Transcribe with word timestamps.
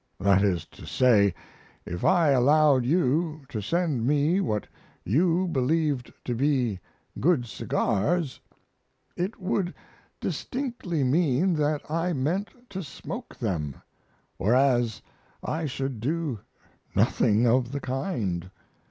That 0.19 0.41
is 0.41 0.65
to 0.69 0.87
say, 0.87 1.31
if 1.85 2.03
I 2.03 2.29
allowed 2.31 2.85
you 2.87 3.41
to 3.49 3.61
send 3.61 4.03
me 4.07 4.39
what 4.41 4.65
you 5.05 5.47
believed 5.47 6.11
to 6.25 6.33
be 6.33 6.79
good 7.19 7.45
cigars 7.45 8.39
it 9.15 9.39
would 9.39 9.75
distinctly 10.19 11.03
mean 11.03 11.53
that 11.53 11.81
I 11.87 12.13
meant 12.13 12.49
to 12.71 12.81
smoke 12.81 13.35
them, 13.35 13.75
whereas 14.37 15.03
I 15.43 15.67
should 15.67 15.99
do 15.99 16.39
nothing 16.95 17.45
of 17.45 17.71
the 17.71 17.79
kind. 17.79 18.49